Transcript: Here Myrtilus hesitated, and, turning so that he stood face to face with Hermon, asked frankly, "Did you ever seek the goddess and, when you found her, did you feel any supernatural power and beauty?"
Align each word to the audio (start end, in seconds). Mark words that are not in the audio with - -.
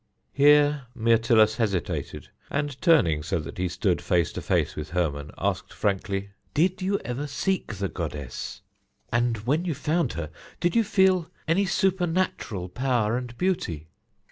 Here 0.33 0.87
Myrtilus 0.95 1.57
hesitated, 1.57 2.29
and, 2.49 2.81
turning 2.81 3.21
so 3.21 3.39
that 3.39 3.59
he 3.59 3.67
stood 3.69 4.01
face 4.01 4.31
to 4.31 4.41
face 4.41 4.75
with 4.75 4.89
Hermon, 4.89 5.29
asked 5.37 5.71
frankly, 5.71 6.31
"Did 6.55 6.81
you 6.81 6.97
ever 7.05 7.27
seek 7.27 7.75
the 7.75 7.87
goddess 7.87 8.63
and, 9.13 9.37
when 9.45 9.63
you 9.63 9.75
found 9.75 10.13
her, 10.13 10.31
did 10.59 10.75
you 10.75 10.83
feel 10.83 11.29
any 11.47 11.67
supernatural 11.67 12.67
power 12.67 13.15
and 13.15 13.37
beauty?" 13.37 13.89